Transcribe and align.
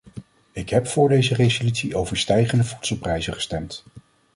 Ik 0.51 0.69
heb 0.69 0.87
voor 0.87 1.09
deze 1.09 1.33
resolutie 1.35 1.95
over 1.95 2.17
stijgende 2.17 2.63
voedselprijzen 2.63 3.33
gestemd. 3.33 3.83